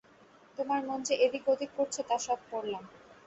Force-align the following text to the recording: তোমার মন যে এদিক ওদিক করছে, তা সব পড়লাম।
তোমার 0.57 0.79
মন 0.87 0.99
যে 1.03 1.15
এদিক 1.25 1.43
ওদিক 1.47 1.71
করছে, 1.77 2.01
তা 2.03 2.15
সব 2.19 2.39
পড়লাম। 2.51 2.83